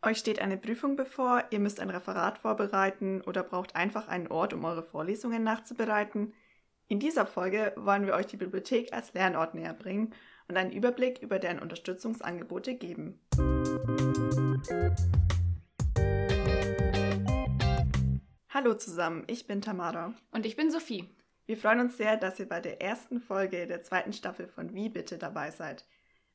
Euch 0.00 0.18
steht 0.18 0.40
eine 0.40 0.56
Prüfung 0.56 0.94
bevor, 0.94 1.42
ihr 1.50 1.58
müsst 1.58 1.80
ein 1.80 1.90
Referat 1.90 2.38
vorbereiten 2.38 3.20
oder 3.22 3.42
braucht 3.42 3.74
einfach 3.74 4.06
einen 4.06 4.28
Ort, 4.28 4.52
um 4.52 4.64
eure 4.64 4.84
Vorlesungen 4.84 5.42
nachzubereiten. 5.42 6.34
In 6.86 7.00
dieser 7.00 7.26
Folge 7.26 7.72
wollen 7.74 8.06
wir 8.06 8.14
euch 8.14 8.26
die 8.26 8.36
Bibliothek 8.36 8.92
als 8.92 9.12
Lernort 9.12 9.54
näher 9.54 9.74
bringen 9.74 10.14
und 10.46 10.56
einen 10.56 10.70
Überblick 10.70 11.20
über 11.20 11.40
deren 11.40 11.58
Unterstützungsangebote 11.58 12.76
geben. 12.76 13.18
Hallo 18.50 18.74
zusammen, 18.74 19.24
ich 19.26 19.48
bin 19.48 19.62
Tamara. 19.62 20.14
Und 20.30 20.46
ich 20.46 20.54
bin 20.54 20.70
Sophie. 20.70 21.08
Wir 21.46 21.56
freuen 21.56 21.80
uns 21.80 21.96
sehr, 21.96 22.16
dass 22.16 22.38
ihr 22.38 22.48
bei 22.48 22.60
der 22.60 22.80
ersten 22.80 23.20
Folge 23.20 23.66
der 23.66 23.82
zweiten 23.82 24.12
Staffel 24.12 24.46
von 24.46 24.72
Wie 24.74 24.90
bitte 24.90 25.18
dabei 25.18 25.50
seid. 25.50 25.84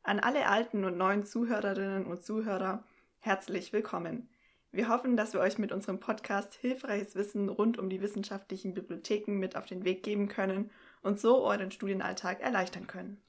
An 0.01 0.19
alle 0.19 0.49
alten 0.49 0.83
und 0.83 0.97
neuen 0.97 1.23
Zuhörerinnen 1.23 2.05
und 2.05 2.23
Zuhörer, 2.25 2.83
Herzlich 3.25 3.71
willkommen. 3.71 4.27
Wir 4.73 4.89
hoffen, 4.89 5.15
dass 5.15 5.31
wir 5.31 5.39
euch 5.39 5.57
mit 5.57 5.71
unserem 5.71 6.01
Podcast 6.01 6.55
hilfreiches 6.55 7.15
Wissen 7.15 7.47
rund 7.47 7.77
um 7.79 7.89
die 7.89 8.01
wissenschaftlichen 8.01 8.73
Bibliotheken 8.73 9.39
mit 9.39 9.55
auf 9.55 9.65
den 9.65 9.85
Weg 9.85 10.03
geben 10.03 10.27
können 10.27 10.71
und 11.03 11.21
so 11.21 11.41
euren 11.41 11.71
Studienalltag 11.71 12.41
erleichtern 12.41 12.85
können. 12.85 13.21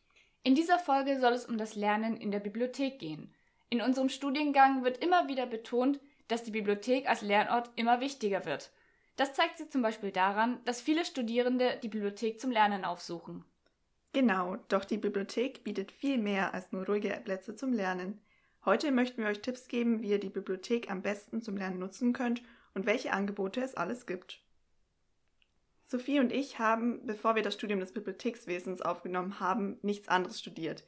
In 0.42 0.56
dieser 0.56 0.80
Folge 0.80 1.20
soll 1.20 1.32
es 1.32 1.46
um 1.46 1.58
das 1.58 1.76
Lernen 1.76 2.16
in 2.16 2.32
der 2.32 2.40
Bibliothek 2.40 2.98
gehen. 2.98 3.32
In 3.70 3.80
unserem 3.80 4.08
Studiengang 4.08 4.82
wird 4.82 4.98
immer 4.98 5.28
wieder 5.28 5.46
betont, 5.46 6.00
dass 6.26 6.42
die 6.42 6.50
Bibliothek 6.50 7.08
als 7.08 7.22
Lernort 7.22 7.70
immer 7.76 8.00
wichtiger 8.00 8.44
wird. 8.46 8.72
Das 9.14 9.32
zeigt 9.32 9.58
sich 9.58 9.70
zum 9.70 9.82
Beispiel 9.82 10.10
daran, 10.10 10.58
dass 10.64 10.80
viele 10.80 11.04
Studierende 11.04 11.78
die 11.84 11.88
Bibliothek 11.88 12.40
zum 12.40 12.50
Lernen 12.50 12.84
aufsuchen. 12.84 13.44
Genau, 14.12 14.56
doch 14.66 14.84
die 14.84 14.98
Bibliothek 14.98 15.62
bietet 15.62 15.92
viel 15.92 16.18
mehr 16.18 16.52
als 16.52 16.72
nur 16.72 16.84
ruhige 16.84 17.10
Plätze 17.24 17.54
zum 17.54 17.72
Lernen. 17.72 18.20
Heute 18.64 18.92
möchten 18.92 19.22
wir 19.22 19.28
euch 19.28 19.42
Tipps 19.42 19.68
geben, 19.68 20.00
wie 20.00 20.08
ihr 20.08 20.18
die 20.18 20.30
Bibliothek 20.30 20.90
am 20.90 21.02
besten 21.02 21.42
zum 21.42 21.56
Lernen 21.58 21.78
nutzen 21.78 22.14
könnt 22.14 22.42
und 22.72 22.86
welche 22.86 23.12
Angebote 23.12 23.60
es 23.60 23.74
alles 23.74 24.06
gibt. 24.06 24.40
Sophie 25.84 26.18
und 26.18 26.32
ich 26.32 26.58
haben, 26.58 27.04
bevor 27.06 27.34
wir 27.34 27.42
das 27.42 27.54
Studium 27.54 27.80
des 27.80 27.92
Bibliothekswesens 27.92 28.80
aufgenommen 28.80 29.38
haben, 29.38 29.78
nichts 29.82 30.08
anderes 30.08 30.40
studiert. 30.40 30.84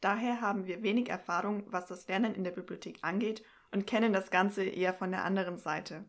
Daher 0.00 0.40
haben 0.40 0.66
wir 0.66 0.82
wenig 0.82 1.10
Erfahrung, 1.10 1.62
was 1.68 1.86
das 1.86 2.08
Lernen 2.08 2.34
in 2.34 2.42
der 2.42 2.50
Bibliothek 2.50 2.98
angeht 3.02 3.44
und 3.70 3.86
kennen 3.86 4.12
das 4.12 4.32
Ganze 4.32 4.64
eher 4.64 4.92
von 4.92 5.12
der 5.12 5.24
anderen 5.24 5.58
Seite. 5.58 6.04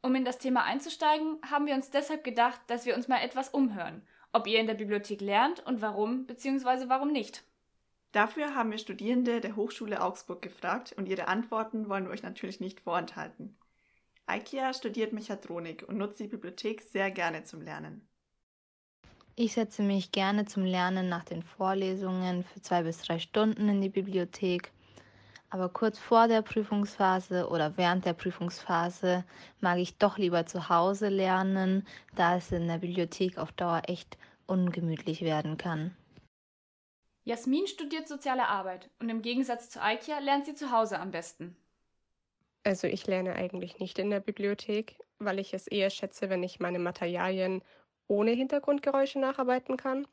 Um 0.00 0.14
in 0.14 0.24
das 0.24 0.38
Thema 0.38 0.64
einzusteigen, 0.64 1.38
haben 1.48 1.66
wir 1.66 1.74
uns 1.74 1.90
deshalb 1.90 2.24
gedacht, 2.24 2.60
dass 2.68 2.86
wir 2.86 2.96
uns 2.96 3.06
mal 3.06 3.22
etwas 3.22 3.50
umhören, 3.50 4.00
ob 4.32 4.46
ihr 4.46 4.60
in 4.60 4.66
der 4.66 4.74
Bibliothek 4.74 5.20
lernt 5.20 5.60
und 5.66 5.82
warum 5.82 6.24
bzw. 6.24 6.88
warum 6.88 7.12
nicht. 7.12 7.44
Dafür 8.14 8.54
haben 8.54 8.70
wir 8.70 8.78
Studierende 8.78 9.40
der 9.40 9.56
Hochschule 9.56 10.00
Augsburg 10.00 10.40
gefragt 10.40 10.94
und 10.96 11.08
ihre 11.08 11.26
Antworten 11.26 11.88
wollen 11.88 12.04
wir 12.04 12.12
euch 12.12 12.22
natürlich 12.22 12.60
nicht 12.60 12.80
vorenthalten. 12.80 13.58
Aikia 14.24 14.72
studiert 14.72 15.12
Mechatronik 15.12 15.84
und 15.88 15.98
nutzt 15.98 16.20
die 16.20 16.28
Bibliothek 16.28 16.80
sehr 16.80 17.10
gerne 17.10 17.42
zum 17.42 17.60
Lernen. 17.60 18.08
Ich 19.34 19.54
setze 19.54 19.82
mich 19.82 20.12
gerne 20.12 20.44
zum 20.44 20.64
Lernen 20.64 21.08
nach 21.08 21.24
den 21.24 21.42
Vorlesungen 21.42 22.44
für 22.44 22.62
zwei 22.62 22.84
bis 22.84 22.98
drei 22.98 23.18
Stunden 23.18 23.68
in 23.68 23.80
die 23.80 23.88
Bibliothek. 23.88 24.70
Aber 25.50 25.68
kurz 25.68 25.98
vor 25.98 26.28
der 26.28 26.42
Prüfungsphase 26.42 27.48
oder 27.48 27.76
während 27.76 28.04
der 28.04 28.12
Prüfungsphase 28.12 29.24
mag 29.60 29.78
ich 29.78 29.98
doch 29.98 30.18
lieber 30.18 30.46
zu 30.46 30.68
Hause 30.68 31.08
lernen, 31.08 31.84
da 32.14 32.36
es 32.36 32.52
in 32.52 32.68
der 32.68 32.78
Bibliothek 32.78 33.38
auf 33.38 33.50
Dauer 33.50 33.82
echt 33.88 34.16
ungemütlich 34.46 35.22
werden 35.22 35.56
kann. 35.56 35.96
Jasmin 37.24 37.66
studiert 37.66 38.06
soziale 38.06 38.48
Arbeit 38.48 38.90
und 39.00 39.08
im 39.08 39.22
Gegensatz 39.22 39.70
zu 39.70 39.82
Aikia 39.82 40.18
lernt 40.18 40.44
sie 40.44 40.54
zu 40.54 40.70
Hause 40.70 41.00
am 41.00 41.10
besten. 41.10 41.56
Also 42.64 42.86
ich 42.86 43.06
lerne 43.06 43.34
eigentlich 43.34 43.78
nicht 43.78 43.98
in 43.98 44.10
der 44.10 44.20
Bibliothek, 44.20 44.98
weil 45.18 45.38
ich 45.38 45.54
es 45.54 45.66
eher 45.66 45.90
schätze, 45.90 46.28
wenn 46.28 46.42
ich 46.42 46.60
meine 46.60 46.78
Materialien 46.78 47.62
ohne 48.08 48.32
Hintergrundgeräusche 48.32 49.18
nacharbeiten 49.18 49.78
kann 49.78 50.06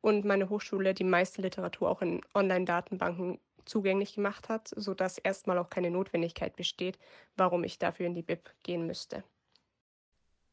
und 0.00 0.24
meine 0.24 0.48
Hochschule 0.48 0.94
die 0.94 1.04
meiste 1.04 1.42
Literatur 1.42 1.90
auch 1.90 2.02
in 2.02 2.20
Online-Datenbanken 2.34 3.40
zugänglich 3.64 4.14
gemacht 4.14 4.48
hat, 4.48 4.68
sodass 4.68 5.18
erstmal 5.18 5.58
auch 5.58 5.70
keine 5.70 5.90
Notwendigkeit 5.90 6.54
besteht, 6.54 6.98
warum 7.36 7.64
ich 7.64 7.78
dafür 7.78 8.06
in 8.06 8.14
die 8.14 8.22
Bib 8.22 8.50
gehen 8.62 8.86
müsste. 8.86 9.24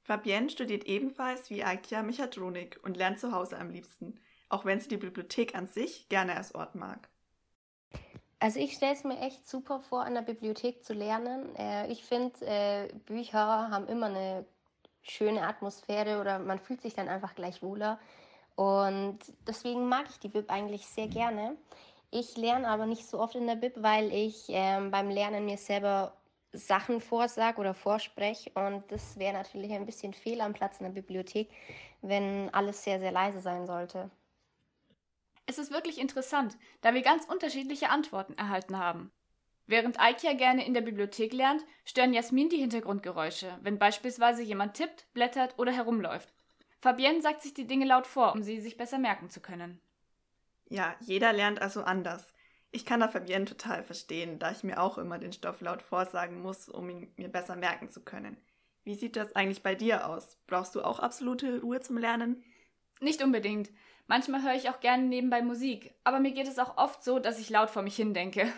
Fabienne 0.02 0.50
studiert 0.50 0.86
ebenfalls 0.86 1.52
wie 1.52 1.64
Aikia 1.64 2.02
Mechatronik 2.02 2.80
und 2.84 2.98
lernt 2.98 3.20
zu 3.20 3.32
Hause 3.32 3.58
am 3.58 3.70
liebsten 3.70 4.20
auch 4.50 4.66
wenn 4.66 4.80
sie 4.80 4.90
die 4.90 4.98
Bibliothek 4.98 5.56
an 5.56 5.68
sich 5.68 6.10
gerne 6.10 6.36
als 6.36 6.54
Ort 6.54 6.76
mag. 6.76 7.08
Also 8.40 8.60
ich 8.60 8.74
stelle 8.74 8.94
es 8.94 9.04
mir 9.04 9.20
echt 9.20 9.48
super 9.48 9.80
vor, 9.82 10.06
in 10.06 10.14
der 10.14 10.22
Bibliothek 10.22 10.84
zu 10.84 10.94
lernen. 10.94 11.56
Äh, 11.56 11.92
ich 11.92 12.04
finde, 12.06 12.46
äh, 12.46 12.88
Bücher 13.06 13.70
haben 13.70 13.88
immer 13.88 14.06
eine 14.06 14.46
schöne 15.02 15.46
Atmosphäre 15.46 16.22
oder 16.22 16.40
man 16.40 16.60
fühlt 16.60 16.82
sich 16.82 16.94
dann 16.94 17.10
einfach 17.10 17.36
gleich 17.36 17.62
wohler. 17.62 18.00
Und 18.56 19.20
deswegen 19.48 19.88
mag 19.88 20.06
ich 20.10 20.20
die 20.20 20.30
Bib 20.30 20.50
eigentlich 20.50 20.86
sehr 20.88 21.08
gerne. 21.08 21.58
Ich 22.12 22.38
lerne 22.38 22.68
aber 22.68 22.86
nicht 22.86 23.08
so 23.08 23.20
oft 23.20 23.36
in 23.36 23.48
der 23.48 23.56
Bib, 23.56 23.74
weil 23.78 24.12
ich 24.14 24.46
ähm, 24.50 24.90
beim 24.90 25.10
Lernen 25.10 25.46
mir 25.46 25.58
selber 25.58 26.14
Sachen 26.54 27.02
vorsage 27.02 27.60
oder 27.60 27.74
vorspreche. 27.74 28.52
Und 28.56 28.84
das 28.90 29.18
wäre 29.20 29.34
natürlich 29.34 29.72
ein 29.74 29.86
bisschen 29.86 30.14
fehl 30.14 30.42
am 30.42 30.54
Platz 30.54 30.80
in 30.80 30.86
der 30.86 30.94
Bibliothek, 30.94 31.50
wenn 32.02 32.50
alles 32.54 32.84
sehr, 32.84 33.00
sehr 33.00 33.12
leise 33.12 33.40
sein 33.42 33.68
sollte. 33.68 34.10
Es 35.50 35.58
ist 35.58 35.72
wirklich 35.72 35.98
interessant, 35.98 36.60
da 36.82 36.94
wir 36.94 37.02
ganz 37.02 37.26
unterschiedliche 37.26 37.90
Antworten 37.90 38.34
erhalten 38.34 38.78
haben. 38.78 39.12
Während 39.66 40.00
Aikia 40.00 40.34
gerne 40.34 40.64
in 40.64 40.76
der 40.76 40.82
Bibliothek 40.82 41.34
lernt, 41.34 41.66
stören 41.86 42.14
Jasmin 42.14 42.50
die 42.50 42.60
Hintergrundgeräusche, 42.60 43.58
wenn 43.64 43.80
beispielsweise 43.80 44.44
jemand 44.44 44.76
tippt, 44.76 45.12
blättert 45.16 45.58
oder 45.58 45.72
herumläuft. 45.72 46.32
Fabienne 46.82 47.24
sagt 47.24 47.42
sich 47.42 47.56
die 47.56 47.66
Dinge 47.66 47.88
laut 47.88 48.06
vor, 48.06 48.34
um 48.34 48.44
sie 48.44 48.62
sich 48.62 48.78
besser 48.78 49.00
merken 49.00 49.32
zu 49.32 49.40
können. 49.40 49.82
Ja, 50.70 50.96
jeder 51.00 51.34
lernt 51.34 51.64
also 51.64 51.81
anders. 51.81 52.31
Ich 52.70 52.86
kann 52.86 53.00
da 53.00 53.08
Fabienne 53.08 53.46
total 53.46 53.81
verstehen, 53.81 54.38
da 54.38 54.52
ich 54.52 54.64
mir 54.64 54.80
auch 54.80 55.00
immer 55.00 55.18
den 55.18 55.34
Stoff 55.34 55.62
laut 55.62 55.81
vorsagen 55.81 56.44
muss, 56.44 56.70
um 56.70 56.88
ihn 56.92 57.12
mir 57.18 57.30
besser 57.30 57.56
merken 57.56 57.90
zu 57.90 58.02
können. 58.02 58.38
Wie 58.84 58.94
sieht 58.94 59.16
das 59.16 59.36
eigentlich 59.36 59.64
bei 59.64 59.74
dir 59.74 60.08
aus? 60.08 60.38
Brauchst 60.46 60.76
du 60.76 60.84
auch 60.84 61.00
absolute 61.00 61.62
Ruhe 61.62 61.80
zum 61.80 61.98
Lernen? 61.98 62.44
Nicht 63.02 63.24
unbedingt. 63.24 63.72
Manchmal 64.09 64.42
höre 64.42 64.56
ich 64.56 64.72
auch 64.72 64.80
gerne 64.80 65.03
nebenbei 65.03 65.44
Musik, 65.44 65.94
aber 66.03 66.20
mir 66.20 66.31
geht 66.31 66.47
es 66.47 66.58
auch 66.58 66.78
oft 66.78 67.03
so, 67.03 67.20
dass 67.20 67.38
ich 67.38 67.52
laut 67.52 67.70
vor 67.70 67.84
mich 67.84 67.96
hin 67.96 68.16
denke. 68.16 68.52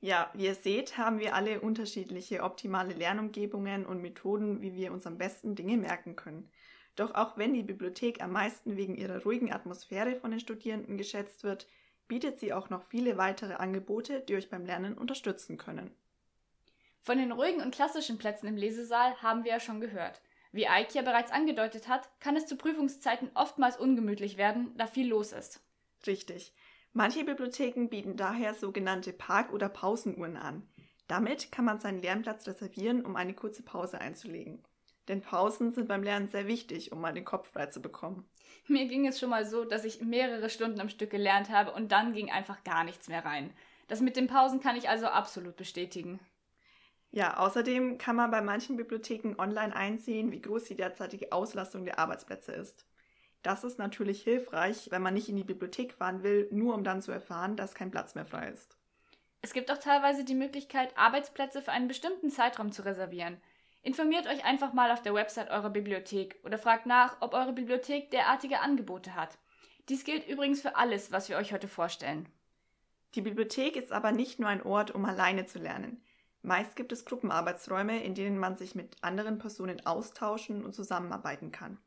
Ja, 0.00 0.30
wie 0.32 0.46
ihr 0.46 0.54
seht, 0.54 0.96
haben 0.96 1.18
wir 1.18 1.34
alle 1.34 1.60
unterschiedliche 1.60 2.42
optimale 2.42 2.94
Lernumgebungen 2.94 3.84
und 3.84 4.00
Methoden, 4.00 4.62
wie 4.62 4.74
wir 4.74 4.90
uns 4.92 5.06
am 5.06 5.18
besten 5.18 5.54
Dinge 5.54 5.76
merken 5.76 6.16
können. 6.16 6.50
Doch 6.96 7.14
auch 7.14 7.36
wenn 7.36 7.52
die 7.52 7.62
Bibliothek 7.62 8.22
am 8.22 8.32
meisten 8.32 8.78
wegen 8.78 8.96
ihrer 8.96 9.22
ruhigen 9.22 9.52
Atmosphäre 9.52 10.16
von 10.16 10.30
den 10.30 10.40
Studierenden 10.40 10.96
geschätzt 10.96 11.44
wird, 11.44 11.66
bietet 12.08 12.40
sie 12.40 12.54
auch 12.54 12.70
noch 12.70 12.84
viele 12.84 13.18
weitere 13.18 13.56
Angebote, 13.56 14.20
die 14.20 14.34
euch 14.34 14.48
beim 14.48 14.64
Lernen 14.64 14.96
unterstützen 14.96 15.58
können. 15.58 15.94
Von 17.02 17.18
den 17.18 17.32
ruhigen 17.32 17.60
und 17.60 17.74
klassischen 17.74 18.16
Plätzen 18.16 18.46
im 18.46 18.56
Lesesaal 18.56 19.20
haben 19.20 19.44
wir 19.44 19.52
ja 19.52 19.60
schon 19.60 19.82
gehört. 19.82 20.22
Wie 20.52 20.62
ja 20.62 21.02
bereits 21.02 21.30
angedeutet 21.30 21.88
hat, 21.88 22.08
kann 22.20 22.36
es 22.36 22.46
zu 22.46 22.56
Prüfungszeiten 22.56 23.30
oftmals 23.34 23.76
ungemütlich 23.76 24.36
werden, 24.36 24.76
da 24.76 24.86
viel 24.86 25.08
los 25.08 25.32
ist. 25.32 25.60
Richtig. 26.06 26.52
Manche 26.92 27.24
Bibliotheken 27.24 27.88
bieten 27.88 28.16
daher 28.16 28.54
sogenannte 28.54 29.12
Park- 29.12 29.52
oder 29.52 29.68
Pausenuhren 29.68 30.36
an. 30.36 30.68
Damit 31.06 31.52
kann 31.52 31.64
man 31.64 31.78
seinen 31.78 32.02
Lernplatz 32.02 32.46
reservieren, 32.48 33.04
um 33.04 33.14
eine 33.16 33.34
kurze 33.34 33.62
Pause 33.62 34.00
einzulegen. 34.00 34.64
Denn 35.08 35.22
Pausen 35.22 35.72
sind 35.72 35.88
beim 35.88 36.02
Lernen 36.02 36.28
sehr 36.28 36.46
wichtig, 36.46 36.92
um 36.92 37.00
mal 37.00 37.12
den 37.12 37.24
Kopf 37.24 37.50
frei 37.52 37.66
zu 37.66 37.80
bekommen. 37.80 38.28
Mir 38.66 38.86
ging 38.86 39.06
es 39.06 39.18
schon 39.18 39.30
mal 39.30 39.44
so, 39.44 39.64
dass 39.64 39.84
ich 39.84 40.00
mehrere 40.00 40.50
Stunden 40.50 40.80
am 40.80 40.88
Stück 40.88 41.10
gelernt 41.10 41.50
habe 41.50 41.72
und 41.72 41.90
dann 41.90 42.12
ging 42.12 42.30
einfach 42.30 42.62
gar 42.64 42.84
nichts 42.84 43.08
mehr 43.08 43.24
rein. 43.24 43.52
Das 43.88 44.00
mit 44.00 44.16
den 44.16 44.28
Pausen 44.28 44.60
kann 44.60 44.76
ich 44.76 44.88
also 44.88 45.06
absolut 45.06 45.56
bestätigen. 45.56 46.20
Ja, 47.12 47.38
außerdem 47.38 47.98
kann 47.98 48.16
man 48.16 48.30
bei 48.30 48.40
manchen 48.40 48.76
Bibliotheken 48.76 49.34
online 49.38 49.74
einsehen, 49.74 50.30
wie 50.30 50.40
groß 50.40 50.64
die 50.64 50.76
derzeitige 50.76 51.32
Auslastung 51.32 51.84
der 51.84 51.98
Arbeitsplätze 51.98 52.52
ist. 52.52 52.86
Das 53.42 53.64
ist 53.64 53.78
natürlich 53.78 54.22
hilfreich, 54.22 54.90
wenn 54.90 55.02
man 55.02 55.14
nicht 55.14 55.28
in 55.28 55.36
die 55.36 55.44
Bibliothek 55.44 55.92
fahren 55.94 56.22
will, 56.22 56.48
nur 56.52 56.74
um 56.74 56.84
dann 56.84 57.02
zu 57.02 57.10
erfahren, 57.10 57.56
dass 57.56 57.74
kein 57.74 57.90
Platz 57.90 58.14
mehr 58.14 58.26
frei 58.26 58.50
ist. 58.50 58.76
Es 59.42 59.54
gibt 59.54 59.72
auch 59.72 59.78
teilweise 59.78 60.24
die 60.24 60.34
Möglichkeit, 60.34 60.96
Arbeitsplätze 60.96 61.62
für 61.62 61.72
einen 61.72 61.88
bestimmten 61.88 62.30
Zeitraum 62.30 62.70
zu 62.70 62.84
reservieren. 62.84 63.40
Informiert 63.82 64.26
euch 64.26 64.44
einfach 64.44 64.74
mal 64.74 64.90
auf 64.90 65.00
der 65.00 65.14
Website 65.14 65.50
eurer 65.50 65.70
Bibliothek 65.70 66.38
oder 66.44 66.58
fragt 66.58 66.84
nach, 66.84 67.16
ob 67.20 67.32
eure 67.32 67.54
Bibliothek 67.54 68.10
derartige 68.10 68.60
Angebote 68.60 69.14
hat. 69.14 69.38
Dies 69.88 70.04
gilt 70.04 70.28
übrigens 70.28 70.60
für 70.60 70.76
alles, 70.76 71.10
was 71.10 71.30
wir 71.30 71.38
euch 71.38 71.54
heute 71.54 71.66
vorstellen. 71.66 72.28
Die 73.14 73.22
Bibliothek 73.22 73.76
ist 73.76 73.90
aber 73.90 74.12
nicht 74.12 74.38
nur 74.38 74.50
ein 74.50 74.62
Ort, 74.62 74.90
um 74.90 75.06
alleine 75.06 75.46
zu 75.46 75.58
lernen. 75.58 76.04
Meist 76.42 76.76
gibt 76.76 76.92
es 76.92 77.04
Gruppenarbeitsräume, 77.04 78.02
in 78.02 78.14
denen 78.14 78.38
man 78.38 78.56
sich 78.56 78.74
mit 78.74 78.96
anderen 79.02 79.38
Personen 79.38 79.84
austauschen 79.84 80.64
und 80.64 80.74
zusammenarbeiten 80.74 81.52
kann. 81.52 81.78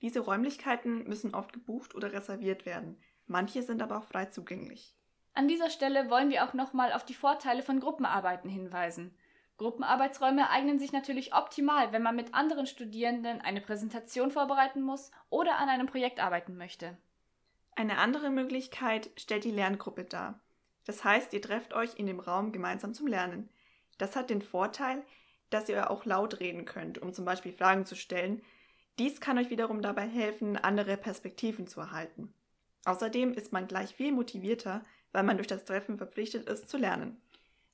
Diese 0.00 0.20
Räumlichkeiten 0.20 1.04
müssen 1.08 1.34
oft 1.34 1.52
gebucht 1.52 1.94
oder 1.94 2.12
reserviert 2.12 2.64
werden. 2.64 2.96
Manche 3.26 3.62
sind 3.62 3.82
aber 3.82 3.98
auch 3.98 4.04
frei 4.04 4.26
zugänglich. 4.26 4.94
An 5.34 5.48
dieser 5.48 5.70
Stelle 5.70 6.10
wollen 6.10 6.30
wir 6.30 6.44
auch 6.44 6.54
nochmal 6.54 6.92
auf 6.92 7.04
die 7.04 7.14
Vorteile 7.14 7.62
von 7.62 7.80
Gruppenarbeiten 7.80 8.48
hinweisen. 8.48 9.14
Gruppenarbeitsräume 9.56 10.50
eignen 10.50 10.78
sich 10.78 10.92
natürlich 10.92 11.34
optimal, 11.34 11.92
wenn 11.92 12.02
man 12.02 12.14
mit 12.14 12.32
anderen 12.32 12.66
Studierenden 12.66 13.40
eine 13.40 13.60
Präsentation 13.60 14.30
vorbereiten 14.30 14.82
muss 14.82 15.10
oder 15.30 15.58
an 15.58 15.68
einem 15.68 15.86
Projekt 15.86 16.20
arbeiten 16.20 16.56
möchte. 16.56 16.96
Eine 17.74 17.98
andere 17.98 18.30
Möglichkeit 18.30 19.10
stellt 19.16 19.44
die 19.44 19.50
Lerngruppe 19.50 20.04
dar. 20.04 20.40
Das 20.86 21.04
heißt, 21.04 21.32
ihr 21.32 21.42
trefft 21.42 21.74
euch 21.74 21.96
in 21.96 22.06
dem 22.06 22.20
Raum 22.20 22.52
gemeinsam 22.52 22.94
zum 22.94 23.08
Lernen. 23.08 23.48
Das 23.98 24.16
hat 24.16 24.30
den 24.30 24.42
Vorteil, 24.42 25.04
dass 25.50 25.68
ihr 25.68 25.90
auch 25.90 26.04
laut 26.04 26.40
reden 26.40 26.64
könnt, 26.64 26.98
um 26.98 27.12
zum 27.12 27.24
Beispiel 27.24 27.52
Fragen 27.52 27.86
zu 27.86 27.96
stellen. 27.96 28.42
Dies 28.98 29.20
kann 29.20 29.38
euch 29.38 29.50
wiederum 29.50 29.82
dabei 29.82 30.06
helfen, 30.06 30.56
andere 30.56 30.96
Perspektiven 30.96 31.66
zu 31.66 31.80
erhalten. 31.80 32.32
Außerdem 32.84 33.34
ist 33.34 33.52
man 33.52 33.66
gleich 33.66 33.94
viel 33.94 34.12
motivierter, 34.12 34.82
weil 35.12 35.22
man 35.22 35.36
durch 35.36 35.46
das 35.46 35.64
Treffen 35.64 35.98
verpflichtet 35.98 36.48
ist 36.48 36.68
zu 36.68 36.78
lernen. 36.78 37.20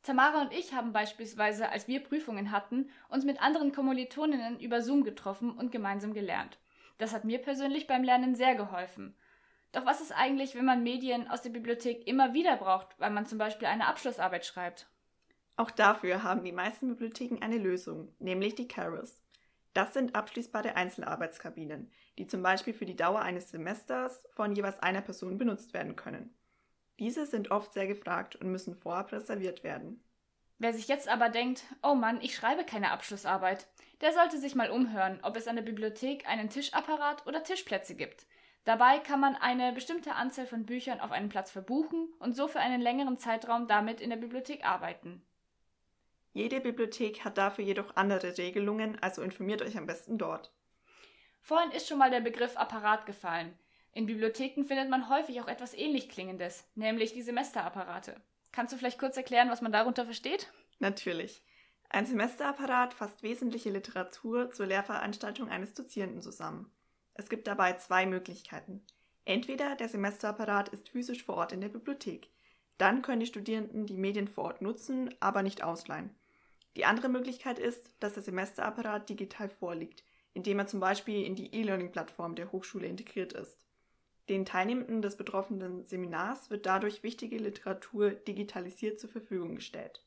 Tamara 0.03 0.43
und 0.43 0.53
ich 0.53 0.75
haben 0.75 0.93
beispielsweise, 0.93 1.71
als 1.71 1.89
wir 1.89 2.03
Prüfungen 2.03 2.51
hatten, 2.51 2.91
uns 3.09 3.25
mit 3.25 3.41
anderen 3.41 3.73
Kommilitoninnen 3.73 4.61
über 4.61 4.83
Zoom 4.83 5.03
getroffen 5.03 5.51
und 5.51 5.73
gemeinsam 5.73 6.13
gelernt. 6.13 6.59
Das 6.99 7.15
hat 7.15 7.25
mir 7.25 7.39
persönlich 7.39 7.87
beim 7.87 8.05
Lernen 8.05 8.35
sehr 8.35 8.55
geholfen. 8.55 9.17
Doch 9.73 9.87
was 9.87 10.01
ist 10.01 10.13
eigentlich, 10.13 10.55
wenn 10.55 10.67
man 10.67 10.83
Medien 10.83 11.27
aus 11.29 11.43
der 11.43 11.51
Bibliothek 11.51 12.07
immer 12.07 12.35
wieder 12.35 12.57
braucht, 12.57 12.89
weil 13.01 13.11
man 13.11 13.27
zum 13.27 13.39
Beispiel 13.39 13.67
eine 13.67 13.87
Abschlussarbeit 13.89 14.45
schreibt? 14.45 14.87
Auch 15.57 15.71
dafür 15.71 16.23
haben 16.23 16.45
die 16.45 16.53
meisten 16.53 16.89
Bibliotheken 16.89 17.41
eine 17.41 17.59
Lösung, 17.59 18.15
nämlich 18.19 18.57
die 18.57 18.67
Carols. 18.67 19.21
Das 19.73 19.93
sind 19.93 20.15
abschließbare 20.15 20.77
Einzelarbeitskabinen, 20.77 21.91
die 22.19 22.27
zum 22.27 22.43
Beispiel 22.43 22.75
für 22.75 22.87
die 22.87 22.97
Dauer 22.97 23.21
eines 23.21 23.51
Semesters 23.51 24.25
von 24.31 24.55
jeweils 24.55 24.81
einer 24.81 25.01
Person 25.01 25.39
benutzt 25.39 25.75
werden 25.75 25.97
können. 25.97 26.35
Diese 26.99 27.27
sind 27.27 27.51
oft 27.51 27.73
sehr 27.73 27.87
gefragt 27.87 28.37
und 28.37 28.51
müssen 28.51 28.77
vorab 28.77 29.13
reserviert 29.13 29.65
werden. 29.65 30.03
Wer 30.59 30.73
sich 30.73 30.87
jetzt 30.87 31.09
aber 31.09 31.29
denkt, 31.29 31.65
oh 31.83 31.95
Mann, 31.95 32.21
ich 32.21 32.37
schreibe 32.37 32.65
keine 32.65 32.93
Abschlussarbeit, 32.93 33.67
der 34.01 34.13
sollte 34.13 34.39
sich 34.39 34.55
mal 34.55 34.71
umhören, 34.71 35.19
ob 35.23 35.37
es 35.37 35.49
an 35.49 35.57
der 35.57 35.63
Bibliothek 35.63 36.29
einen 36.29 36.51
Tischapparat 36.51 37.27
oder 37.27 37.43
Tischplätze 37.43 37.97
gibt. 37.97 38.27
Dabei 38.65 38.99
kann 38.99 39.21
man 39.21 39.35
eine 39.35 39.73
bestimmte 39.73 40.15
Anzahl 40.15 40.47
von 40.47 40.65
Büchern 40.65 41.01
auf 41.01 41.11
einen 41.11 41.29
Platz 41.29 41.51
verbuchen 41.51 42.09
und 42.19 42.35
so 42.35 42.49
für 42.49 42.61
einen 42.61 42.81
längeren 42.81 43.19
Zeitraum 43.19 43.67
damit 43.67 44.01
in 44.01 44.11
der 44.11 44.17
Bibliothek 44.17 44.65
arbeiten. 44.65 45.23
Jede 46.35 46.61
Bibliothek 46.61 47.25
hat 47.25 47.39
dafür 47.39 47.65
jedoch 47.65 47.95
andere 47.95 48.37
Regelungen, 48.37 49.01
also 49.01 49.23
informiert 49.23 49.63
euch 49.63 49.79
am 49.79 49.87
besten 49.87 50.19
dort. 50.19 50.53
Vorhin 51.41 51.71
ist 51.71 51.87
schon 51.87 51.99
mal 51.99 52.11
der 52.11 52.21
Begriff 52.21 52.57
Apparat 52.57 53.07
gefallen. 53.07 53.57
In 53.93 54.07
Bibliotheken 54.07 54.65
findet 54.65 54.91
man 54.91 55.09
häufig 55.09 55.41
auch 55.41 55.47
etwas 55.47 55.75
ähnlich 55.75 56.09
Klingendes, 56.09 56.69
nämlich 56.75 57.13
die 57.13 57.23
Semesterapparate. 57.23 58.21
Kannst 58.51 58.73
du 58.73 58.77
vielleicht 58.77 58.99
kurz 58.99 59.17
erklären, 59.17 59.49
was 59.49 59.63
man 59.63 59.71
darunter 59.71 60.05
versteht? 60.05 60.53
Natürlich. 60.81 61.45
Ein 61.89 62.07
Semesterapparat 62.07 62.95
fasst 62.95 63.23
wesentliche 63.23 63.71
Literatur 63.71 64.51
zur 64.51 64.67
Lehrveranstaltung 64.67 65.49
eines 65.49 65.73
Dozierenden 65.75 66.21
zusammen. 66.21 66.73
Es 67.15 67.29
gibt 67.29 67.47
dabei 67.47 67.75
zwei 67.75 68.07
Möglichkeiten. 68.07 68.85
Entweder 69.25 69.77
der 69.77 69.89
Semesterapparat 69.89 70.71
ist 70.71 70.89
physisch 70.89 71.23
vor 71.23 71.37
Ort 71.37 71.53
in 71.53 71.61
der 71.61 71.69
Bibliothek. 71.69 72.29
Dann 72.77 73.03
können 73.03 73.21
die 73.21 73.27
Studierenden 73.27 73.87
die 73.87 73.97
Medien 73.97 74.27
vor 74.27 74.45
Ort 74.45 74.63
nutzen, 74.63 75.15
aber 75.21 75.45
nicht 75.45 75.63
ausleihen. 75.63 76.11
Die 76.77 76.85
andere 76.85 77.09
Möglichkeit 77.09 77.59
ist, 77.59 77.91
dass 78.01 78.15
der 78.15 78.23
Semesterapparat 78.23 79.09
digital 79.09 79.49
vorliegt, 79.49 80.05
indem 80.33 80.59
er 80.59 80.67
zum 80.67 80.81
Beispiel 80.81 81.25
in 81.25 81.37
die 81.37 81.55
E-Learning-Plattform 81.55 82.35
der 82.35 82.51
Hochschule 82.53 82.87
integriert 82.87 83.33
ist. 83.33 83.65
Den 84.29 84.45
Teilnehmenden 84.47 85.03
des 85.03 85.17
betroffenen 85.17 85.85
Seminars 85.87 86.51
wird 86.51 86.67
dadurch 86.67 87.03
wichtige 87.03 87.37
Literatur 87.37 88.11
digitalisiert 88.11 88.99
zur 88.99 89.11
Verfügung 89.11 89.55
gestellt. 89.55 90.03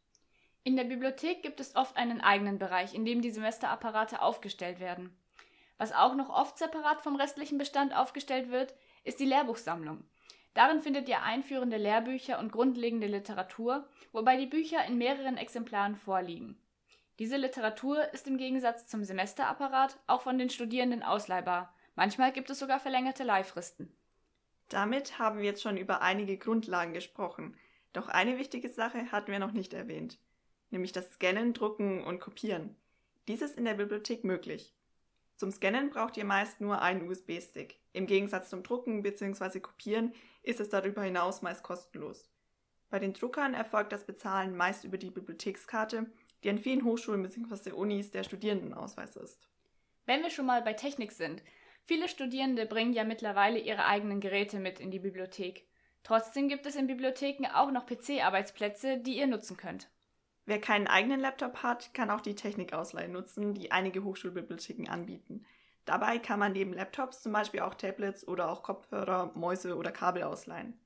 In 0.63 0.75
der 0.75 0.83
Bibliothek 0.83 1.43
gibt 1.43 1.59
es 1.59 1.75
oft 1.75 1.95
einen 1.95 2.19
eigenen 2.19 2.59
Bereich, 2.59 2.93
in 2.93 3.05
dem 3.05 3.21
die 3.21 3.31
Semesterapparate 3.31 4.21
aufgestellt 4.21 4.79
werden. 4.79 5.15
Was 5.77 5.93
auch 5.93 6.15
noch 6.15 6.29
oft 6.29 6.57
separat 6.57 7.01
vom 7.01 7.15
restlichen 7.15 7.57
Bestand 7.57 7.95
aufgestellt 7.95 8.49
wird, 8.49 8.73
ist 9.03 9.19
die 9.19 9.25
Lehrbuchsammlung. 9.25 10.03
Darin 10.57 10.81
findet 10.81 11.07
ihr 11.07 11.21
einführende 11.21 11.77
Lehrbücher 11.77 12.39
und 12.39 12.51
grundlegende 12.51 13.05
Literatur, 13.05 13.87
wobei 14.11 14.37
die 14.37 14.47
Bücher 14.47 14.83
in 14.85 14.97
mehreren 14.97 15.37
Exemplaren 15.37 15.95
vorliegen. 15.95 16.57
Diese 17.19 17.37
Literatur 17.37 18.11
ist 18.11 18.25
im 18.25 18.39
Gegensatz 18.39 18.87
zum 18.87 19.03
Semesterapparat 19.03 19.99
auch 20.07 20.23
von 20.23 20.39
den 20.39 20.49
Studierenden 20.49 21.03
ausleihbar. 21.03 21.75
Manchmal 21.93 22.31
gibt 22.31 22.49
es 22.49 22.57
sogar 22.57 22.79
verlängerte 22.79 23.23
Leihfristen. 23.23 23.95
Damit 24.69 25.19
haben 25.19 25.37
wir 25.37 25.45
jetzt 25.45 25.61
schon 25.61 25.77
über 25.77 26.01
einige 26.01 26.39
Grundlagen 26.39 26.93
gesprochen. 26.93 27.55
Doch 27.93 28.07
eine 28.07 28.39
wichtige 28.39 28.69
Sache 28.69 29.11
hatten 29.11 29.31
wir 29.31 29.37
noch 29.37 29.51
nicht 29.51 29.75
erwähnt, 29.75 30.17
nämlich 30.71 30.91
das 30.91 31.11
Scannen, 31.11 31.53
Drucken 31.53 32.03
und 32.03 32.19
Kopieren. 32.19 32.75
Dies 33.27 33.43
ist 33.43 33.59
in 33.59 33.65
der 33.65 33.75
Bibliothek 33.75 34.23
möglich. 34.23 34.73
Zum 35.37 35.51
Scannen 35.51 35.89
braucht 35.89 36.17
ihr 36.17 36.25
meist 36.25 36.59
nur 36.59 36.81
einen 36.81 37.07
USB-Stick. 37.07 37.79
Im 37.93 38.05
Gegensatz 38.05 38.49
zum 38.49 38.63
Drucken 38.63 39.03
bzw. 39.03 39.59
Kopieren 39.61 40.13
ist 40.43 40.59
es 40.59 40.69
darüber 40.69 41.03
hinaus 41.03 41.41
meist 41.41 41.63
kostenlos. 41.63 42.29
Bei 42.89 42.99
den 42.99 43.13
Druckern 43.13 43.53
erfolgt 43.53 43.91
das 43.91 44.05
Bezahlen 44.05 44.57
meist 44.57 44.83
über 44.83 44.97
die 44.97 45.11
Bibliothekskarte, 45.11 46.11
die 46.43 46.49
an 46.49 46.57
vielen 46.57 46.83
Hochschulen 46.83 47.23
bzw. 47.23 47.71
Unis 47.71 48.11
der 48.11 48.23
Studierendenausweis 48.23 49.15
ist. 49.15 49.47
Wenn 50.05 50.21
wir 50.21 50.29
schon 50.29 50.45
mal 50.45 50.61
bei 50.61 50.73
Technik 50.73 51.11
sind, 51.11 51.41
Viele 51.87 52.09
Studierende 52.09 52.65
bringen 52.65 52.91
ja 52.91 53.05
mittlerweile 53.05 53.59
ihre 53.59 53.85
eigenen 53.85 54.19
Geräte 54.19 54.59
mit 54.59 54.81
in 54.81 54.91
die 54.91 54.99
Bibliothek. 54.99 55.65
Trotzdem 56.03 56.49
gibt 56.49 56.65
es 56.65 56.75
in 56.75 56.85
Bibliotheken 56.85 57.45
auch 57.53 57.71
noch 57.71 57.85
PC-Arbeitsplätze, 57.85 58.97
die 58.97 59.17
ihr 59.17 59.27
nutzen 59.27 59.55
könnt. 59.55 59.89
Wer 60.47 60.61
keinen 60.61 60.87
eigenen 60.87 61.19
Laptop 61.19 61.61
hat, 61.61 61.93
kann 61.93 62.09
auch 62.09 62.21
die 62.21 62.33
Technikausleihe 62.33 63.09
nutzen, 63.09 63.53
die 63.53 63.73
einige 63.73 64.05
Hochschulbibliotheken 64.05 64.87
anbieten. 64.89 65.45
Dabei 65.83 66.19
kann 66.19 66.39
man 66.39 66.53
neben 66.53 66.71
Laptops 66.71 67.21
zum 67.21 67.33
Beispiel 67.33 67.59
auch 67.59 67.73
Tablets 67.73 68.25
oder 68.25 68.49
auch 68.49 68.63
Kopfhörer, 68.63 69.33
Mäuse 69.35 69.75
oder 69.75 69.91
Kabel 69.91 70.23
ausleihen. 70.23 70.79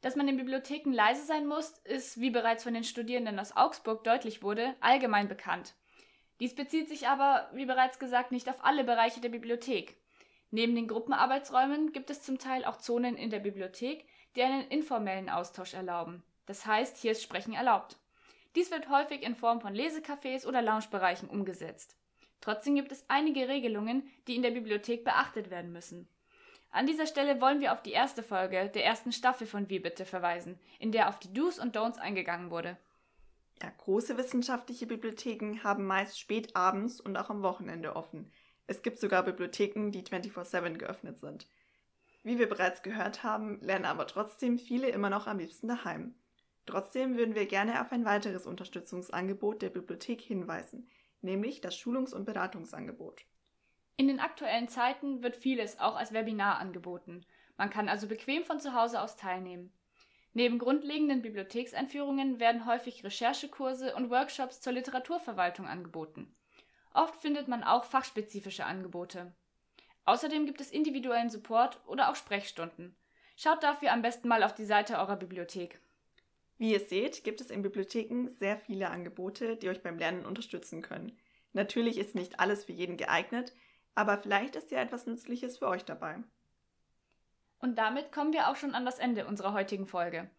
Dass 0.00 0.16
man 0.16 0.26
in 0.26 0.38
Bibliotheken 0.38 0.90
leise 0.90 1.22
sein 1.26 1.46
muss, 1.46 1.72
ist, 1.84 2.18
wie 2.18 2.30
bereits 2.30 2.64
von 2.64 2.72
den 2.72 2.82
Studierenden 2.82 3.38
aus 3.38 3.54
Augsburg 3.54 4.04
deutlich 4.04 4.42
wurde, 4.42 4.74
allgemein 4.80 5.28
bekannt. 5.28 5.74
Dies 6.40 6.54
bezieht 6.54 6.88
sich 6.88 7.08
aber, 7.08 7.50
wie 7.52 7.66
bereits 7.66 7.98
gesagt, 7.98 8.32
nicht 8.32 8.48
auf 8.48 8.64
alle 8.64 8.84
Bereiche 8.84 9.20
der 9.20 9.28
Bibliothek. 9.28 9.96
Neben 10.50 10.74
den 10.74 10.88
Gruppenarbeitsräumen 10.88 11.92
gibt 11.92 12.08
es 12.08 12.22
zum 12.22 12.38
Teil 12.38 12.64
auch 12.64 12.78
Zonen 12.78 13.18
in 13.18 13.28
der 13.28 13.40
Bibliothek, 13.40 14.06
die 14.34 14.42
einen 14.42 14.66
informellen 14.68 15.28
Austausch 15.28 15.74
erlauben. 15.74 16.22
Das 16.46 16.64
heißt, 16.64 16.96
hier 16.96 17.12
ist 17.12 17.22
Sprechen 17.22 17.52
erlaubt. 17.52 17.98
Dies 18.56 18.70
wird 18.70 18.88
häufig 18.88 19.22
in 19.22 19.34
Form 19.34 19.60
von 19.60 19.74
Lesecafés 19.74 20.46
oder 20.46 20.62
Loungebereichen 20.62 21.28
umgesetzt. 21.28 21.96
Trotzdem 22.40 22.74
gibt 22.74 22.92
es 22.92 23.04
einige 23.08 23.48
Regelungen, 23.48 24.08
die 24.26 24.36
in 24.36 24.42
der 24.42 24.50
Bibliothek 24.50 25.04
beachtet 25.04 25.50
werden 25.50 25.72
müssen. 25.72 26.08
An 26.70 26.86
dieser 26.86 27.06
Stelle 27.06 27.40
wollen 27.40 27.60
wir 27.60 27.72
auf 27.72 27.82
die 27.82 27.92
erste 27.92 28.22
Folge 28.22 28.68
der 28.68 28.84
ersten 28.84 29.12
Staffel 29.12 29.46
von 29.46 29.68
Wie 29.70 29.78
bitte 29.78 30.04
verweisen, 30.04 30.58
in 30.78 30.92
der 30.92 31.08
auf 31.08 31.18
die 31.18 31.32
Do's 31.32 31.58
und 31.58 31.76
Don'ts 31.76 31.98
eingegangen 31.98 32.50
wurde. 32.50 32.76
Ja, 33.62 33.72
große 33.76 34.16
wissenschaftliche 34.16 34.86
Bibliotheken 34.86 35.62
haben 35.64 35.86
meist 35.86 36.18
spät 36.18 36.54
abends 36.54 37.00
und 37.00 37.16
auch 37.16 37.30
am 37.30 37.42
Wochenende 37.42 37.96
offen. 37.96 38.30
Es 38.66 38.82
gibt 38.82 39.00
sogar 39.00 39.24
Bibliotheken, 39.24 39.90
die 39.90 40.02
24-7 40.02 40.76
geöffnet 40.76 41.18
sind. 41.18 41.48
Wie 42.22 42.38
wir 42.38 42.48
bereits 42.48 42.82
gehört 42.82 43.22
haben, 43.22 43.58
lernen 43.60 43.86
aber 43.86 44.06
trotzdem 44.06 44.58
viele 44.58 44.88
immer 44.90 45.10
noch 45.10 45.26
am 45.26 45.38
liebsten 45.38 45.68
daheim. 45.68 46.14
Trotzdem 46.68 47.16
würden 47.16 47.34
wir 47.34 47.46
gerne 47.46 47.80
auf 47.80 47.92
ein 47.92 48.04
weiteres 48.04 48.46
Unterstützungsangebot 48.46 49.62
der 49.62 49.70
Bibliothek 49.70 50.20
hinweisen, 50.20 50.86
nämlich 51.22 51.62
das 51.62 51.74
Schulungs- 51.74 52.12
und 52.12 52.26
Beratungsangebot. 52.26 53.22
In 53.96 54.06
den 54.06 54.20
aktuellen 54.20 54.68
Zeiten 54.68 55.22
wird 55.22 55.34
vieles 55.34 55.80
auch 55.80 55.96
als 55.96 56.12
Webinar 56.12 56.58
angeboten. 56.58 57.24
Man 57.56 57.70
kann 57.70 57.88
also 57.88 58.06
bequem 58.06 58.44
von 58.44 58.60
zu 58.60 58.74
Hause 58.74 59.00
aus 59.00 59.16
teilnehmen. 59.16 59.72
Neben 60.34 60.58
grundlegenden 60.58 61.22
Bibliothekseinführungen 61.22 62.38
werden 62.38 62.66
häufig 62.66 63.02
Recherchekurse 63.02 63.96
und 63.96 64.10
Workshops 64.10 64.60
zur 64.60 64.74
Literaturverwaltung 64.74 65.66
angeboten. 65.66 66.36
Oft 66.92 67.16
findet 67.16 67.48
man 67.48 67.64
auch 67.64 67.84
fachspezifische 67.84 68.66
Angebote. 68.66 69.34
Außerdem 70.04 70.44
gibt 70.44 70.60
es 70.60 70.70
individuellen 70.70 71.30
Support 71.30 71.80
oder 71.86 72.10
auch 72.10 72.14
Sprechstunden. 72.14 72.94
Schaut 73.36 73.62
dafür 73.62 73.90
am 73.90 74.02
besten 74.02 74.28
mal 74.28 74.42
auf 74.42 74.52
die 74.52 74.66
Seite 74.66 74.98
eurer 74.98 75.16
Bibliothek. 75.16 75.80
Wie 76.58 76.72
ihr 76.72 76.80
seht, 76.80 77.22
gibt 77.22 77.40
es 77.40 77.50
in 77.50 77.62
Bibliotheken 77.62 78.28
sehr 78.28 78.58
viele 78.58 78.90
Angebote, 78.90 79.56
die 79.56 79.68
euch 79.68 79.82
beim 79.82 79.96
Lernen 79.96 80.26
unterstützen 80.26 80.82
können. 80.82 81.16
Natürlich 81.52 81.98
ist 81.98 82.14
nicht 82.14 82.40
alles 82.40 82.64
für 82.64 82.72
jeden 82.72 82.96
geeignet, 82.96 83.54
aber 83.94 84.18
vielleicht 84.18 84.56
ist 84.56 84.70
ja 84.70 84.80
etwas 84.80 85.06
Nützliches 85.06 85.58
für 85.58 85.68
euch 85.68 85.84
dabei. 85.84 86.18
Und 87.60 87.78
damit 87.78 88.12
kommen 88.12 88.32
wir 88.32 88.48
auch 88.48 88.56
schon 88.56 88.74
an 88.74 88.84
das 88.84 88.98
Ende 88.98 89.26
unserer 89.26 89.52
heutigen 89.52 89.86
Folge. 89.86 90.30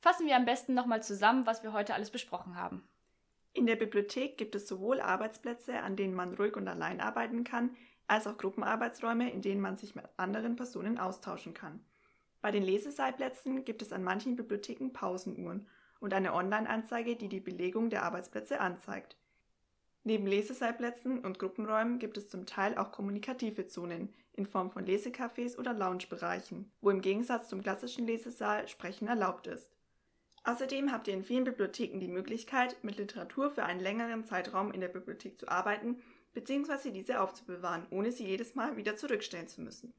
Fassen 0.00 0.26
wir 0.26 0.36
am 0.36 0.44
besten 0.44 0.74
nochmal 0.74 1.02
zusammen, 1.02 1.46
was 1.46 1.62
wir 1.62 1.72
heute 1.72 1.94
alles 1.94 2.10
besprochen 2.10 2.56
haben. 2.56 2.86
In 3.52 3.66
der 3.66 3.76
Bibliothek 3.76 4.36
gibt 4.36 4.54
es 4.54 4.68
sowohl 4.68 5.00
Arbeitsplätze, 5.00 5.80
an 5.80 5.96
denen 5.96 6.14
man 6.14 6.34
ruhig 6.34 6.56
und 6.56 6.68
allein 6.68 7.00
arbeiten 7.00 7.44
kann, 7.44 7.74
als 8.06 8.26
auch 8.26 8.36
Gruppenarbeitsräume, 8.36 9.30
in 9.30 9.42
denen 9.42 9.60
man 9.60 9.76
sich 9.76 9.94
mit 9.94 10.04
anderen 10.16 10.56
Personen 10.56 10.98
austauschen 10.98 11.54
kann. 11.54 11.84
Bei 12.46 12.52
den 12.52 12.62
Leseseilplätzen 12.62 13.64
gibt 13.64 13.82
es 13.82 13.90
an 13.90 14.04
manchen 14.04 14.36
Bibliotheken 14.36 14.92
Pausenuhren 14.92 15.66
und 15.98 16.14
eine 16.14 16.32
Online-Anzeige, 16.32 17.16
die 17.16 17.28
die 17.28 17.40
Belegung 17.40 17.90
der 17.90 18.04
Arbeitsplätze 18.04 18.60
anzeigt. 18.60 19.16
Neben 20.04 20.28
Leseseilplätzen 20.28 21.24
und 21.24 21.40
Gruppenräumen 21.40 21.98
gibt 21.98 22.16
es 22.16 22.28
zum 22.28 22.46
Teil 22.46 22.78
auch 22.78 22.92
kommunikative 22.92 23.66
Zonen 23.66 24.14
in 24.32 24.46
Form 24.46 24.70
von 24.70 24.86
Lesecafés 24.86 25.58
oder 25.58 25.72
Loungebereichen, 25.72 26.70
wo 26.80 26.90
im 26.90 27.00
Gegensatz 27.00 27.48
zum 27.48 27.62
klassischen 27.62 28.06
Lesesaal 28.06 28.68
Sprechen 28.68 29.08
erlaubt 29.08 29.48
ist. 29.48 29.68
Außerdem 30.44 30.92
habt 30.92 31.08
ihr 31.08 31.14
in 31.14 31.24
vielen 31.24 31.42
Bibliotheken 31.42 31.98
die 31.98 32.06
Möglichkeit, 32.06 32.76
mit 32.84 32.96
Literatur 32.96 33.50
für 33.50 33.64
einen 33.64 33.80
längeren 33.80 34.24
Zeitraum 34.24 34.70
in 34.70 34.80
der 34.80 34.86
Bibliothek 34.86 35.36
zu 35.36 35.48
arbeiten 35.48 36.00
bzw. 36.32 36.92
diese 36.92 37.20
aufzubewahren, 37.20 37.88
ohne 37.90 38.12
sie 38.12 38.24
jedes 38.24 38.54
Mal 38.54 38.76
wieder 38.76 38.94
zurückstellen 38.94 39.48
zu 39.48 39.62
müssen. 39.62 39.92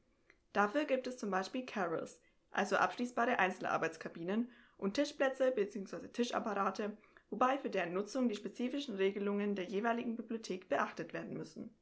Dafür 0.54 0.86
gibt 0.86 1.06
es 1.06 1.18
zum 1.18 1.30
Beispiel 1.30 1.66
Carols, 1.66 2.18
also 2.50 2.76
abschließbare 2.76 3.38
Einzelarbeitskabinen 3.38 4.50
und 4.76 4.94
Tischplätze 4.94 5.50
bzw. 5.50 6.08
Tischapparate, 6.08 6.96
wobei 7.30 7.58
für 7.58 7.70
deren 7.70 7.92
Nutzung 7.92 8.28
die 8.28 8.36
spezifischen 8.36 8.96
Regelungen 8.96 9.54
der 9.54 9.66
jeweiligen 9.66 10.16
Bibliothek 10.16 10.68
beachtet 10.68 11.12
werden 11.12 11.36
müssen. 11.36 11.74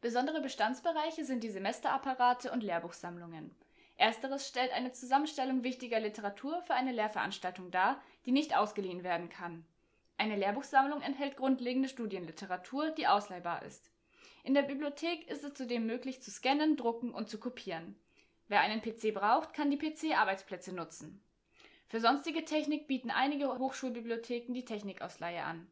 Besondere 0.00 0.40
Bestandsbereiche 0.40 1.24
sind 1.24 1.42
die 1.42 1.50
Semesterapparate 1.50 2.52
und 2.52 2.62
Lehrbuchsammlungen. 2.62 3.50
Ersteres 3.96 4.46
stellt 4.46 4.72
eine 4.72 4.92
Zusammenstellung 4.92 5.64
wichtiger 5.64 5.98
Literatur 5.98 6.62
für 6.62 6.74
eine 6.74 6.92
Lehrveranstaltung 6.92 7.72
dar, 7.72 8.00
die 8.24 8.30
nicht 8.30 8.56
ausgeliehen 8.56 9.02
werden 9.02 9.28
kann. 9.28 9.64
Eine 10.16 10.36
Lehrbuchsammlung 10.36 11.00
enthält 11.00 11.36
grundlegende 11.36 11.88
Studienliteratur, 11.88 12.90
die 12.90 13.08
ausleihbar 13.08 13.64
ist. 13.64 13.90
In 14.44 14.54
der 14.54 14.62
Bibliothek 14.62 15.28
ist 15.28 15.42
es 15.42 15.54
zudem 15.54 15.86
möglich 15.86 16.22
zu 16.22 16.30
scannen, 16.30 16.76
drucken 16.76 17.12
und 17.12 17.28
zu 17.28 17.38
kopieren. 17.40 17.96
Wer 18.48 18.60
einen 18.60 18.80
PC 18.80 19.14
braucht, 19.14 19.52
kann 19.54 19.70
die 19.70 19.78
PC-Arbeitsplätze 19.78 20.74
nutzen. 20.74 21.22
Für 21.88 22.00
sonstige 22.00 22.44
Technik 22.44 22.86
bieten 22.86 23.10
einige 23.10 23.58
Hochschulbibliotheken 23.58 24.52
die 24.52 24.64
Technikausleihe 24.64 25.42
an. 25.42 25.66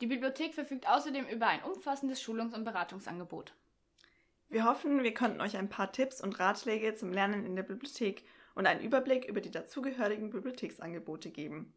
Die 0.00 0.06
Bibliothek 0.06 0.54
verfügt 0.54 0.88
außerdem 0.88 1.26
über 1.26 1.46
ein 1.46 1.62
umfassendes 1.62 2.22
Schulungs- 2.22 2.54
und 2.54 2.64
Beratungsangebot. 2.64 3.52
Wir 4.48 4.64
hoffen, 4.64 5.02
wir 5.02 5.14
konnten 5.14 5.40
euch 5.40 5.56
ein 5.56 5.68
paar 5.68 5.92
Tipps 5.92 6.20
und 6.20 6.40
Ratschläge 6.40 6.96
zum 6.96 7.12
Lernen 7.12 7.44
in 7.44 7.54
der 7.54 7.62
Bibliothek 7.62 8.24
und 8.54 8.66
einen 8.66 8.80
Überblick 8.80 9.26
über 9.26 9.40
die 9.40 9.50
dazugehörigen 9.50 10.30
Bibliotheksangebote 10.30 11.30
geben. 11.30 11.72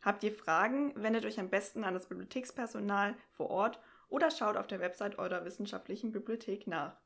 Habt 0.00 0.22
ihr 0.22 0.32
Fragen, 0.32 0.92
wendet 0.96 1.24
euch 1.24 1.40
am 1.40 1.50
besten 1.50 1.84
an 1.84 1.94
das 1.94 2.08
Bibliothekspersonal 2.08 3.14
vor 3.32 3.50
Ort 3.50 3.80
oder 4.08 4.30
schaut 4.30 4.56
auf 4.56 4.66
der 4.66 4.80
Website 4.80 5.18
eurer 5.18 5.44
wissenschaftlichen 5.44 6.12
Bibliothek 6.12 6.66
nach. 6.66 6.96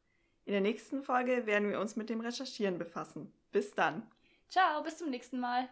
In 0.49 0.53
der 0.53 0.63
nächsten 0.63 1.03
Folge 1.03 1.45
werden 1.45 1.69
wir 1.69 1.79
uns 1.79 1.95
mit 1.95 2.09
dem 2.09 2.23
Recherchieren 2.23 2.79
befassen. 2.79 3.31
Bis 3.53 3.75
dann. 3.75 4.03
Ciao, 4.49 4.83
bis 4.83 4.97
zum 4.97 5.11
nächsten 5.11 5.39
Mal. 5.41 5.69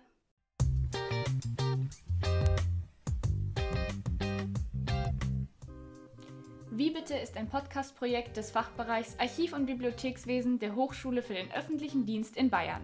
Wie 6.71 6.91
bitte 6.91 7.15
ist 7.17 7.39
ein 7.39 7.49
Podcast-Projekt 7.49 8.37
des 8.37 8.51
Fachbereichs 8.51 9.19
Archiv- 9.19 9.55
und 9.55 9.65
Bibliothekswesen 9.65 10.59
der 10.59 10.75
Hochschule 10.75 11.23
für 11.23 11.33
den 11.33 11.51
öffentlichen 11.53 12.05
Dienst 12.05 12.37
in 12.37 12.51
Bayern. 12.51 12.83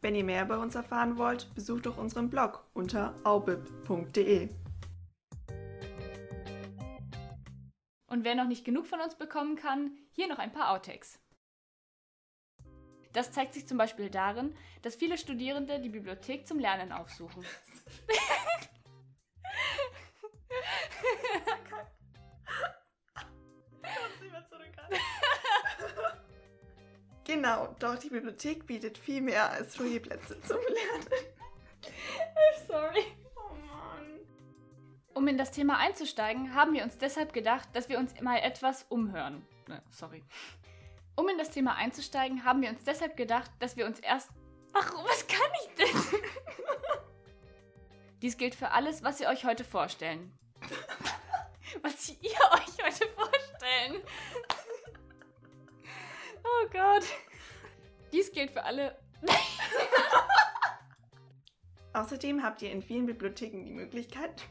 Wenn 0.00 0.14
ihr 0.14 0.22
mehr 0.22 0.44
über 0.44 0.60
uns 0.60 0.76
erfahren 0.76 1.18
wollt, 1.18 1.52
besucht 1.56 1.86
doch 1.86 1.98
unseren 1.98 2.30
Blog 2.30 2.64
unter 2.72 3.16
aubib.de. 3.24 4.48
Und 8.06 8.24
wer 8.24 8.36
noch 8.36 8.46
nicht 8.46 8.64
genug 8.64 8.86
von 8.86 9.00
uns 9.00 9.16
bekommen 9.16 9.56
kann, 9.56 9.96
hier 10.12 10.28
noch 10.28 10.38
ein 10.38 10.52
paar 10.52 10.70
Outtakes. 10.70 11.18
Das 13.12 13.30
zeigt 13.30 13.54
sich 13.54 13.66
zum 13.66 13.78
Beispiel 13.78 14.10
darin, 14.10 14.54
dass 14.82 14.94
viele 14.94 15.18
Studierende 15.18 15.80
die 15.80 15.90
Bibliothek 15.90 16.46
zum 16.46 16.58
Lernen 16.58 16.92
aufsuchen. 16.92 17.44
Genau, 27.24 27.74
doch 27.78 27.96
die 27.98 28.08
Bibliothek 28.08 28.66
bietet 28.66 28.98
viel 28.98 29.20
mehr 29.20 29.50
als 29.50 29.80
Ruheplätze 29.80 30.40
zum 30.42 30.58
Lernen. 30.58 31.08
Sorry. 32.68 33.04
Oh 33.36 33.54
Mann. 33.54 34.20
Um 35.14 35.28
in 35.28 35.38
das 35.38 35.50
Thema 35.50 35.78
einzusteigen, 35.78 36.54
haben 36.54 36.74
wir 36.74 36.84
uns 36.84 36.98
deshalb 36.98 37.32
gedacht, 37.32 37.68
dass 37.72 37.88
wir 37.88 37.98
uns 37.98 38.20
mal 38.20 38.38
etwas 38.38 38.84
umhören. 38.88 39.46
Äh, 39.68 39.80
sorry. 39.90 40.22
Um 41.16 41.28
in 41.28 41.38
das 41.38 41.50
Thema 41.50 41.74
einzusteigen, 41.74 42.44
haben 42.44 42.62
wir 42.62 42.70
uns 42.70 42.84
deshalb 42.84 43.16
gedacht, 43.16 43.50
dass 43.58 43.76
wir 43.76 43.86
uns 43.86 44.00
erst. 44.00 44.30
Ach, 44.72 44.92
was 45.04 45.26
kann 45.26 45.50
ich 45.64 45.74
denn? 45.74 46.20
Dies 48.22 48.36
gilt 48.36 48.54
für 48.54 48.70
alles, 48.70 49.02
was 49.02 49.20
ihr 49.20 49.28
euch 49.28 49.44
heute 49.44 49.64
vorstellen. 49.64 50.32
Was 51.80 52.10
ihr 52.10 52.16
euch 52.20 52.84
heute 52.84 53.08
vorstellen. 53.14 54.02
Oh 56.44 56.68
Gott. 56.70 57.04
Dies 58.12 58.32
gilt 58.32 58.50
für 58.50 58.64
alle. 58.64 58.98
Außerdem 61.94 62.42
habt 62.42 62.62
ihr 62.62 62.72
in 62.72 62.82
vielen 62.82 63.06
Bibliotheken 63.06 63.64
die 63.64 63.70
Möglichkeit, 63.70 64.42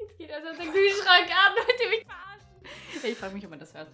Jetzt 0.00 0.16
geht 0.16 0.32
also 0.32 0.48
der 0.48 0.72
Kühlschrank 0.72 1.28
an, 1.28 1.54
Leute, 1.56 1.88
mich 1.90 2.04
verarschen. 2.06 2.29
Ich 2.92 3.16
frage 3.16 3.34
mich, 3.34 3.44
ob 3.44 3.50
man 3.50 3.60
das 3.60 3.74
hört. 3.74 3.88